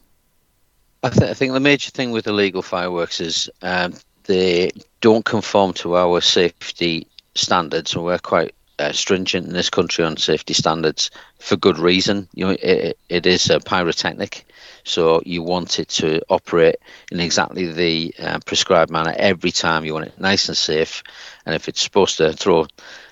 I, 1.03 1.09
th- 1.09 1.31
I, 1.31 1.33
think 1.33 1.53
the 1.53 1.59
major 1.59 1.91
thing 1.91 2.11
with 2.11 2.27
illegal 2.27 2.61
fireworks 2.61 3.21
is 3.21 3.49
um, 3.61 3.93
they 4.25 4.71
don't 5.01 5.25
conform 5.25 5.73
to 5.73 5.95
our 5.95 6.21
safety 6.21 7.07
standards, 7.35 7.95
and 7.95 8.03
we're 8.03 8.19
quite 8.19 8.53
uh, 8.79 8.91
stringent 8.91 9.47
in 9.47 9.53
this 9.53 9.69
country 9.69 10.03
on 10.03 10.17
safety 10.17 10.53
standards 10.53 11.09
for 11.39 11.55
good 11.55 11.79
reason. 11.79 12.27
You 12.33 12.45
know, 12.45 12.57
it, 12.61 12.97
it 13.09 13.25
is 13.25 13.49
a 13.49 13.59
pyrotechnic, 13.59 14.46
so 14.87 15.21
you 15.25 15.43
want 15.43 15.79
it 15.79 15.89
to 15.89 16.21
operate 16.29 16.77
in 17.11 17.19
exactly 17.19 17.71
the 17.71 18.15
uh, 18.19 18.39
prescribed 18.45 18.89
manner 18.89 19.13
every 19.17 19.51
time. 19.51 19.83
You 19.83 19.93
want 19.93 20.07
it 20.07 20.19
nice 20.19 20.47
and 20.47 20.57
safe, 20.57 21.03
and 21.45 21.53
if 21.53 21.67
it's 21.67 21.81
supposed 21.81 22.17
to 22.17 22.31
throw 22.31 22.67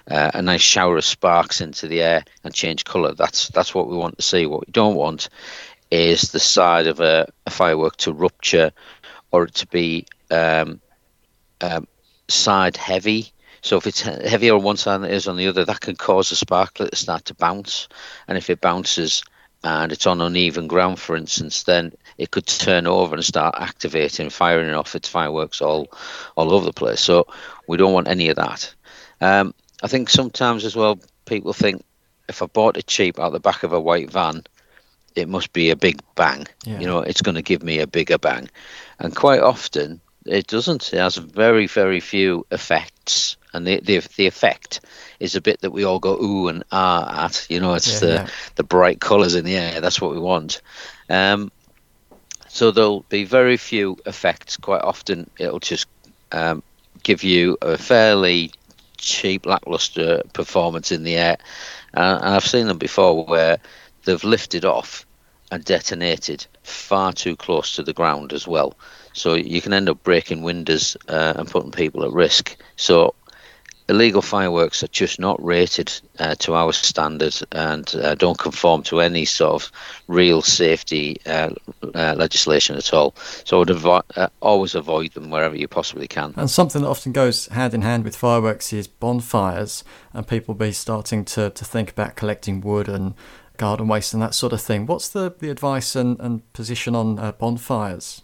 uh, 0.10 0.32
a 0.34 0.42
nice 0.42 0.62
shower 0.62 0.98
of 0.98 1.04
sparks 1.04 1.60
into 1.60 1.88
the 1.88 2.02
air 2.02 2.24
and 2.46 2.54
change 2.54 2.86
colour, 2.86 3.14
that's 3.14 3.50
that's 3.50 3.76
what 3.76 3.90
we 3.90 3.98
want 3.98 4.16
to 4.18 4.24
see. 4.24 4.46
What 4.46 4.66
we 4.66 4.72
don't 4.72 4.96
want 4.96 5.28
is 5.92 6.32
the 6.32 6.40
side 6.40 6.88
of 6.88 7.02
a, 7.02 7.28
a 7.46 7.50
firework 7.50 7.98
to 7.98 8.14
rupture 8.14 8.72
or 9.32 9.48
to 9.48 9.68
be 9.68 10.06
um, 10.32 10.80
um, 11.60 11.88
side 12.30 12.78
heavy. 12.78 13.34
So 13.62 13.76
if 13.78 13.86
it's 13.86 14.02
heavier 14.02 14.56
on 14.56 14.64
one 14.64 14.78
side 14.78 15.00
than 15.00 15.12
it 15.12 15.14
is 15.14 15.28
on 15.28 15.36
the 15.36 15.48
other, 15.48 15.66
that 15.66 15.82
can 15.82 15.96
cause 15.96 16.30
the 16.30 16.36
sparkler 16.36 16.88
to 16.88 16.96
start 16.96 17.26
to 17.26 17.34
bounce. 17.34 17.90
And 18.28 18.38
if 18.38 18.50
it 18.50 18.62
bounces 18.62 19.24
and 19.66 19.92
it's 19.92 20.06
on 20.06 20.22
uneven 20.22 20.68
ground, 20.68 21.00
for 21.00 21.16
instance, 21.16 21.64
then 21.64 21.92
it 22.20 22.30
could 22.30 22.46
turn 22.46 22.86
over 22.86 23.16
and 23.16 23.26
start 23.26 23.56
activating, 23.58 24.30
firing 24.30 24.72
off 24.76 24.96
its 24.96 25.10
fireworks 25.10 25.60
all, 25.60 25.88
all 26.38 26.54
over 26.54 26.66
the 26.66 26.72
place. 26.72 27.02
So 27.02 27.26
we 27.68 27.76
don't 27.76 27.92
want 27.92 28.08
any 28.08 28.30
of 28.30 28.36
that. 28.36 28.72
Um, 29.22 29.56
I 29.82 29.88
think 29.88 30.12
sometimes 30.12 30.66
as 30.66 30.76
well, 30.76 31.00
people 31.26 31.52
think 31.52 31.84
if 32.30 32.44
I 32.44 32.46
bought 32.46 32.78
it 32.78 32.86
cheap 32.86 33.20
out 33.20 33.32
the 33.32 33.40
back 33.40 33.64
of 33.64 33.74
a 33.74 33.82
white 33.82 34.12
van, 34.12 34.44
it 35.16 35.28
must 35.28 35.52
be 35.52 35.72
a 35.72 35.76
big 35.76 36.00
bang. 36.14 36.46
Yeah. 36.64 36.80
You 36.80 36.86
know, 36.86 37.00
it's 37.00 37.24
going 37.24 37.36
to 37.36 37.42
give 37.42 37.64
me 37.64 37.80
a 37.80 37.88
bigger 37.88 38.20
bang. 38.20 38.48
And 39.00 39.16
quite 39.16 39.42
often, 39.42 40.00
it 40.26 40.48
doesn't. 40.48 40.94
It 40.94 41.00
has 41.00 41.16
very, 41.16 41.68
very 41.68 42.00
few 42.00 42.46
effects. 42.52 43.38
And 43.54 43.66
the, 43.66 43.80
the, 43.80 44.00
the 44.18 44.28
effect 44.28 44.82
is 45.20 45.36
a 45.36 45.42
bit 45.42 45.62
that 45.62 45.72
we 45.72 45.86
all 45.86 46.00
go 46.00 46.22
ooh 46.22 46.48
and 46.50 46.64
ah 46.72 47.26
at. 47.26 47.48
You 47.50 47.60
know, 47.60 47.74
it's 47.74 47.94
yeah, 47.94 48.00
the, 48.00 48.14
yeah. 48.14 48.28
the 48.56 48.64
bright 48.64 49.00
colours 49.00 49.36
in 49.36 49.46
the 49.46 49.56
air. 49.56 49.82
That's 49.82 50.02
what 50.02 50.12
we 50.12 50.20
want. 50.20 50.62
Um, 51.10 51.52
so 52.48 52.72
there'll 52.72 53.06
be 53.10 53.24
very 53.24 53.58
few 53.58 53.98
effects. 54.06 54.58
Quite 54.58 54.82
often, 54.82 55.30
it'll 55.40 55.60
just 55.60 55.88
um, 56.32 56.64
give 57.04 57.24
you 57.24 57.58
a 57.62 57.78
fairly 57.78 58.52
cheap, 58.98 59.46
lackluster 59.46 60.22
performance 60.34 60.92
in 60.92 61.04
the 61.04 61.16
air. 61.16 61.38
Uh, 61.94 62.20
and 62.22 62.36
I've 62.36 62.46
seen 62.46 62.68
them 62.68 62.78
before 62.78 63.26
where 63.26 63.60
they've 64.04 64.24
lifted 64.24 64.66
off 64.66 65.06
and 65.52 65.64
detonated 65.64 66.46
far 66.64 67.14
too 67.14 67.36
close 67.36 67.76
to 67.76 67.84
the 67.84 67.94
ground 67.94 68.34
as 68.34 68.48
well. 68.48 68.76
So 69.16 69.34
you 69.34 69.62
can 69.62 69.74
end 69.74 69.90
up 69.90 70.04
breaking 70.04 70.44
windows 70.44 70.98
uh, 71.08 71.34
and 71.38 71.50
putting 71.50 71.72
people 71.72 72.04
at 72.04 72.12
risk. 72.12 72.58
So 72.76 73.16
illegal 73.88 74.22
fireworks 74.22 74.84
are 74.84 74.88
just 74.88 75.20
not 75.20 75.44
rated 75.44 75.92
uh, 76.20 76.36
to 76.36 76.54
our 76.54 76.74
standards 76.74 77.44
and 77.52 77.96
uh, 77.96 78.16
don't 78.16 78.38
conform 78.38 78.84
to 78.84 79.00
any 79.00 79.24
sort 79.24 79.54
of 79.54 79.72
real 80.08 80.42
safety 80.42 81.18
uh, 81.26 81.52
uh 81.94 82.16
legislation 82.18 82.76
at 82.76 82.94
all. 82.94 83.16
So 83.46 83.58
I 83.58 83.60
would 83.60 83.68
avo- 83.70 84.04
uh, 84.16 84.28
always 84.42 84.76
avoid 84.76 85.14
them 85.14 85.30
wherever 85.30 85.56
you 85.56 85.68
possibly 85.68 86.08
can. 86.08 86.34
And 86.36 86.50
something 86.50 86.82
that 86.82 86.88
often 86.88 87.12
goes 87.12 87.48
hand 87.48 87.74
in 87.74 87.84
hand 87.84 88.04
with 88.04 88.16
fireworks 88.16 88.74
is 88.74 88.88
bonfires, 88.88 89.84
and 90.14 90.28
people 90.28 90.56
be 90.56 90.72
starting 90.72 91.24
to, 91.26 91.52
to 91.52 91.66
think 91.66 91.92
about 91.92 92.16
collecting 92.16 92.62
wood 92.62 92.90
and 92.90 93.14
garden 93.58 93.88
waste 93.88 94.14
and 94.14 94.22
that 94.22 94.36
sort 94.36 94.52
of 94.52 94.62
thing. 94.62 94.86
What's 94.86 95.08
the, 95.08 95.34
the 95.40 95.50
advice 95.50 95.96
and, 95.96 96.20
and 96.20 96.52
position 96.54 96.96
on 96.96 97.20
uh, 97.20 97.32
bonfires? 97.32 98.22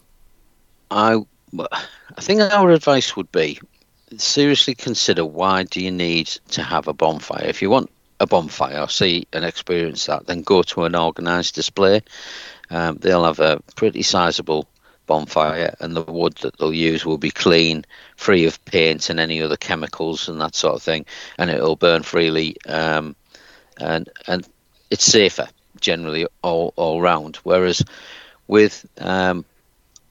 I, 0.91 1.17
I 1.59 2.21
think 2.21 2.41
our 2.41 2.69
advice 2.69 3.15
would 3.15 3.31
be 3.31 3.59
seriously 4.17 4.75
consider 4.75 5.25
why 5.25 5.63
do 5.63 5.81
you 5.81 5.89
need 5.89 6.27
to 6.49 6.61
have 6.61 6.87
a 6.87 6.93
bonfire? 6.93 7.45
If 7.45 7.61
you 7.61 7.69
want 7.69 7.89
a 8.19 8.27
bonfire, 8.27 8.87
see 8.87 9.25
and 9.31 9.45
experience 9.45 10.05
that, 10.05 10.27
then 10.27 10.41
go 10.41 10.61
to 10.63 10.83
an 10.83 10.95
organised 10.95 11.55
display. 11.55 12.01
Um, 12.69 12.97
they'll 12.97 13.23
have 13.23 13.39
a 13.39 13.61
pretty 13.75 14.01
sizable 14.01 14.67
bonfire, 15.07 15.75
and 15.79 15.95
the 15.95 16.03
wood 16.03 16.35
that 16.41 16.57
they'll 16.57 16.73
use 16.73 17.05
will 17.05 17.17
be 17.17 17.31
clean, 17.31 17.85
free 18.17 18.45
of 18.45 18.63
paint 18.65 19.09
and 19.09 19.19
any 19.19 19.41
other 19.41 19.57
chemicals 19.57 20.27
and 20.27 20.39
that 20.41 20.55
sort 20.55 20.75
of 20.75 20.83
thing, 20.83 21.05
and 21.37 21.49
it'll 21.49 21.75
burn 21.75 22.03
freely. 22.03 22.57
Um, 22.67 23.15
and 23.77 24.09
and 24.27 24.47
it's 24.89 25.05
safer 25.05 25.47
generally 25.79 26.27
all 26.41 26.73
all 26.75 27.01
round. 27.01 27.37
Whereas 27.37 27.83
with 28.47 28.85
um, 28.99 29.45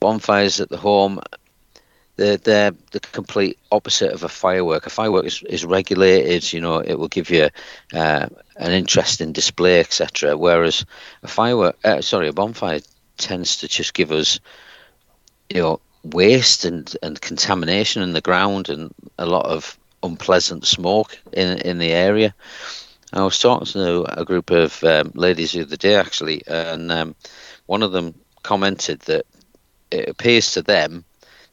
bonfires 0.00 0.61
at 0.61 0.69
the 0.71 0.76
home, 0.76 1.21
they're, 2.16 2.37
they're 2.37 2.73
the 2.90 3.00
complete 3.00 3.59
opposite 3.73 4.12
of 4.12 4.25
a 4.25 4.28
firework. 4.28 4.87
A 4.87 4.90
firework 4.90 5.26
is, 5.26 5.42
is 5.49 5.64
regulated, 5.64 6.52
you 6.52 6.61
know, 6.61 6.78
it 6.78 6.95
will 6.99 7.09
give 7.09 7.30
you 7.30 7.49
uh, 7.95 8.26
an 8.57 8.73
interesting 8.73 9.33
display, 9.33 9.80
etc. 9.80 10.37
Whereas 10.37 10.85
a 11.23 11.28
firework, 11.28 11.78
uh, 11.85 12.02
sorry, 12.02 12.28
a 12.28 12.33
bonfire 12.33 12.80
tends 13.16 13.59
to 13.59 13.69
just 13.69 13.95
give 13.95 14.12
us, 14.12 14.40
you 15.49 15.61
know, 15.62 15.80
waste 16.02 16.64
and, 16.64 16.95
and 17.02 17.21
contamination 17.21 18.02
in 18.02 18.12
the 18.12 18.21
ground 18.21 18.69
and 18.69 18.92
a 19.19 19.26
lot 19.26 19.47
of 19.47 19.78
unpleasant 20.02 20.66
smoke 20.66 21.19
in 21.33 21.59
in 21.59 21.78
the 21.78 21.92
area. 21.92 22.35
I 23.12 23.23
was 23.25 23.38
talking 23.38 23.66
to 23.66 24.21
a 24.21 24.25
group 24.25 24.50
of 24.50 24.83
um, 24.85 25.12
ladies 25.14 25.52
the 25.52 25.62
other 25.62 25.76
day 25.76 25.95
actually, 25.95 26.42
and 26.47 26.90
um, 26.92 27.14
one 27.66 27.83
of 27.83 27.92
them 27.92 28.14
commented 28.42 29.00
that 29.00 29.26
it 29.90 30.09
appears 30.09 30.52
to 30.52 30.62
them 30.62 31.04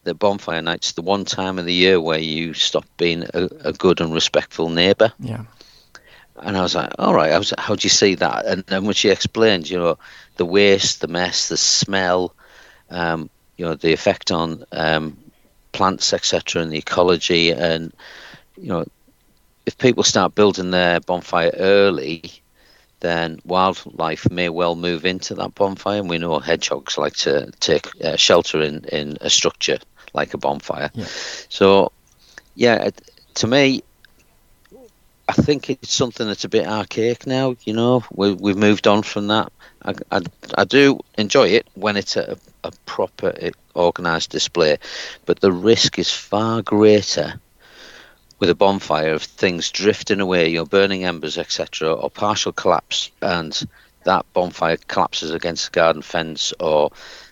that 0.03 0.15
bonfire 0.15 0.61
night's 0.61 0.93
the 0.93 1.01
one 1.01 1.25
time 1.25 1.59
of 1.59 1.65
the 1.65 1.73
year 1.73 1.99
where 1.99 2.19
you 2.19 2.53
stop 2.53 2.85
being 2.97 3.23
a, 3.33 3.49
a 3.65 3.73
good 3.73 3.99
and 3.99 4.13
respectful 4.13 4.69
neighbour. 4.69 5.11
Yeah. 5.19 5.43
And 6.39 6.55
I 6.55 6.61
was 6.61 6.75
like, 6.75 6.91
all 6.99 7.13
right, 7.13 7.31
I 7.31 7.37
was, 7.37 7.53
how 7.57 7.75
do 7.75 7.83
you 7.83 7.89
see 7.89 8.15
that? 8.15 8.45
And 8.45 8.63
then 8.67 8.85
when 8.85 8.93
she 8.93 9.09
explained, 9.09 9.69
you 9.69 9.77
know, 9.77 9.97
the 10.37 10.45
waste, 10.45 11.01
the 11.01 11.07
mess, 11.07 11.49
the 11.49 11.57
smell, 11.57 12.33
um, 12.89 13.29
you 13.57 13.65
know, 13.65 13.75
the 13.75 13.91
effect 13.91 14.31
on 14.31 14.63
um, 14.71 15.17
plants, 15.71 16.13
etc., 16.13 16.61
and 16.61 16.71
the 16.71 16.77
ecology, 16.77 17.51
and 17.51 17.91
you 18.55 18.69
know, 18.69 18.85
if 19.65 19.77
people 19.77 20.03
start 20.03 20.35
building 20.35 20.71
their 20.71 20.99
bonfire 20.99 21.51
early, 21.55 22.31
then 22.99 23.39
wildlife 23.45 24.29
may 24.29 24.49
well 24.49 24.75
move 24.75 25.05
into 25.05 25.35
that 25.35 25.55
bonfire. 25.55 25.99
And 25.99 26.09
we 26.09 26.17
know 26.17 26.39
hedgehogs 26.39 26.97
like 26.97 27.15
to 27.17 27.51
take 27.59 27.87
uh, 28.03 28.15
shelter 28.15 28.61
in, 28.61 28.83
in 28.85 29.17
a 29.21 29.29
structure 29.29 29.77
like 30.13 30.33
a 30.33 30.37
bonfire. 30.37 30.89
Yeah. 30.93 31.05
So, 31.49 31.91
yeah, 32.55 32.89
to 33.35 33.47
me, 33.47 33.83
I 35.29 35.33
think 35.33 35.69
it's 35.69 35.93
something 35.93 36.25
that's 36.25 36.45
a 36.45 36.49
bit 36.49 36.67
archaic 36.67 37.27
now. 37.27 37.55
You 37.65 37.73
know, 37.73 38.03
we, 38.13 38.33
we've 38.33 38.57
moved 38.57 38.87
on 38.87 39.03
from 39.03 39.27
that. 39.27 39.51
I, 39.83 39.93
I, 40.11 40.21
I 40.57 40.63
do 40.63 40.99
enjoy 41.17 41.49
it 41.49 41.67
when 41.75 41.97
it's 41.97 42.15
a, 42.15 42.37
a 42.63 42.71
proper 42.85 43.33
organised 43.75 44.31
display, 44.31 44.77
but 45.25 45.39
the 45.39 45.51
risk 45.51 45.99
is 45.99 46.11
far 46.11 46.61
greater 46.61 47.39
with 48.39 48.49
a 48.49 48.55
bonfire 48.55 49.13
of 49.13 49.23
things 49.23 49.71
drifting 49.71 50.19
away, 50.19 50.49
you 50.49 50.59
know, 50.59 50.65
burning 50.65 51.03
embers, 51.05 51.37
etc., 51.37 51.93
or 51.93 52.09
partial 52.09 52.51
collapse, 52.51 53.11
and 53.21 53.67
that 54.07 54.25
bonfire 54.33 54.77
collapses 54.87 55.31
against 55.31 55.65
the 55.65 55.75
garden 55.75 56.01
fence 56.01 56.53
or 56.59 56.91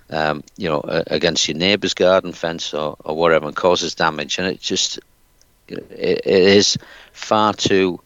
um, 0.09 0.43
you 0.57 0.69
know 0.69 0.81
against 1.07 1.47
your 1.47 1.57
neighbour's 1.57 1.93
garden 1.93 2.33
fence 2.33 2.73
or, 2.73 2.95
or 3.03 3.15
whatever 3.15 3.47
and 3.47 3.55
causes 3.55 3.95
damage 3.95 4.37
and 4.37 4.47
it 4.47 4.59
just 4.59 4.99
it, 5.67 5.79
it 5.89 6.27
is 6.27 6.77
far 7.11 7.53
too 7.53 7.99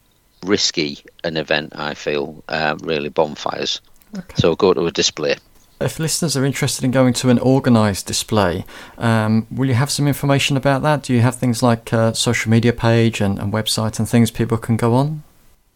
risky 0.44 1.00
an 1.24 1.36
event 1.36 1.74
I 1.76 1.96
feel 1.96 2.44
uh, 2.48 2.78
really 2.82 3.10
bonfires 3.10 3.82
okay. 4.18 4.36
so 4.36 4.56
go 4.56 4.74
to 4.74 4.86
a 4.86 4.92
display 4.92 5.36
if 5.80 6.00
listeners 6.00 6.36
are 6.36 6.46
interested 6.46 6.84
in 6.84 6.92
going 6.92 7.14
to 7.14 7.30
an 7.30 7.40
organised 7.40 8.06
display, 8.06 8.66
um, 8.98 9.48
will 9.50 9.68
you 9.68 9.74
have 9.74 9.90
some 9.90 10.08
information 10.08 10.58
about 10.58 10.82
that? 10.82 11.04
Do 11.04 11.14
you 11.14 11.22
have 11.22 11.36
things 11.36 11.64
like 11.64 11.94
a 11.94 12.14
social 12.14 12.52
media 12.52 12.74
page 12.74 13.22
and, 13.22 13.40
and 13.40 13.54
website 13.54 14.00
and 14.00 14.08
things 14.08 14.32
people 14.32 14.58
can 14.58 14.76
go 14.76 14.94
on? 14.94 15.24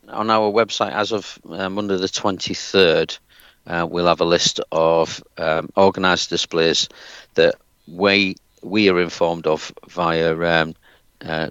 On 0.10 0.30
our 0.30 0.52
website, 0.52 0.92
as 0.92 1.12
of 1.12 1.40
uh, 1.50 1.70
Monday 1.70 1.98
the 1.98 2.08
23rd, 2.08 3.18
uh, 3.66 3.88
we'll 3.90 4.08
have 4.08 4.22
a 4.22 4.26
list 4.26 4.60
of 4.72 5.24
um, 5.38 5.70
organised 5.78 6.30
displays 6.30 6.90
that 7.36 7.56
we 7.88 8.36
we 8.62 8.90
are 8.90 9.02
informed 9.02 9.46
of 9.46 9.74
via 9.88 10.38
um, 10.38 10.76
uh, 11.22 11.50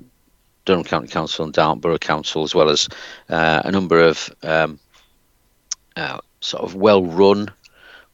Durham 0.64 0.84
County 0.84 1.08
Council 1.08 1.44
and 1.44 1.52
Darlington 1.52 1.80
Borough 1.80 1.98
Council, 1.98 2.42
as 2.42 2.54
well 2.54 2.68
as 2.68 2.88
uh, 3.28 3.62
a 3.64 3.70
number 3.70 4.00
of 4.00 4.34
um, 4.42 4.78
uh, 5.96 6.18
sort 6.40 6.64
of 6.64 6.74
well-run 6.74 7.50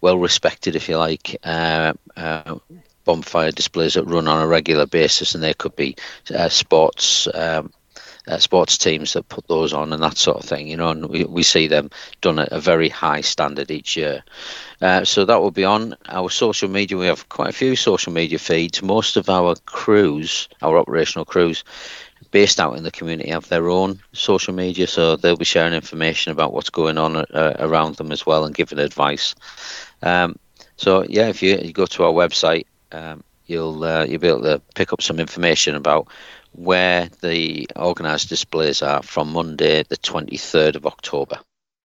well 0.00 0.18
respected, 0.18 0.76
if 0.76 0.88
you 0.88 0.96
like, 0.96 1.36
uh, 1.44 1.92
uh, 2.16 2.56
bonfire 3.04 3.50
displays 3.50 3.94
that 3.94 4.04
run 4.04 4.28
on 4.28 4.42
a 4.42 4.46
regular 4.46 4.86
basis, 4.86 5.34
and 5.34 5.42
there 5.42 5.54
could 5.54 5.74
be 5.76 5.96
uh, 6.34 6.48
sports. 6.48 7.28
Um, 7.34 7.72
uh, 8.28 8.38
sports 8.38 8.76
teams 8.76 9.14
that 9.14 9.28
put 9.30 9.46
those 9.48 9.72
on 9.72 9.92
and 9.92 10.02
that 10.02 10.18
sort 10.18 10.36
of 10.36 10.44
thing, 10.44 10.68
you 10.68 10.76
know, 10.76 10.90
and 10.90 11.06
we, 11.08 11.24
we 11.24 11.42
see 11.42 11.66
them 11.66 11.90
done 12.20 12.38
at 12.38 12.52
a 12.52 12.60
very 12.60 12.88
high 12.88 13.22
standard 13.22 13.70
each 13.70 13.96
year. 13.96 14.22
Uh, 14.82 15.04
so 15.04 15.24
that 15.24 15.40
will 15.40 15.50
be 15.50 15.64
on 15.64 15.96
our 16.08 16.28
social 16.28 16.68
media. 16.68 16.98
We 16.98 17.06
have 17.06 17.28
quite 17.30 17.48
a 17.48 17.54
few 17.54 17.74
social 17.74 18.12
media 18.12 18.38
feeds. 18.38 18.82
Most 18.82 19.16
of 19.16 19.30
our 19.30 19.56
crews, 19.64 20.46
our 20.62 20.76
operational 20.76 21.24
crews, 21.24 21.64
based 22.30 22.60
out 22.60 22.76
in 22.76 22.82
the 22.82 22.90
community 22.90 23.30
have 23.30 23.48
their 23.48 23.68
own 23.68 24.00
social 24.12 24.54
media, 24.54 24.86
so 24.86 25.16
they'll 25.16 25.36
be 25.36 25.44
sharing 25.44 25.72
information 25.72 26.32
about 26.32 26.52
what's 26.52 26.70
going 26.70 26.98
on 26.98 27.16
uh, 27.16 27.56
around 27.58 27.96
them 27.96 28.12
as 28.12 28.26
well 28.26 28.44
and 28.44 28.54
giving 28.54 28.78
advice. 28.78 29.34
Um, 30.02 30.36
so 30.76 31.04
yeah, 31.08 31.28
if 31.28 31.42
you, 31.42 31.58
you, 31.58 31.72
go 31.72 31.86
to 31.86 32.04
our 32.04 32.12
website, 32.12 32.66
um, 32.92 33.24
you'll 33.46 33.82
uh, 33.82 34.04
you'll 34.04 34.20
be 34.20 34.28
able 34.28 34.42
to 34.42 34.60
pick 34.74 34.92
up 34.92 35.02
some 35.02 35.18
information 35.18 35.74
about 35.74 36.08
where 36.52 37.08
the 37.20 37.68
organised 37.76 38.28
displays 38.28 38.82
are 38.82 39.02
from 39.02 39.32
Monday, 39.32 39.82
the 39.84 39.96
23rd 39.96 40.76
of 40.76 40.86
October. 40.86 41.38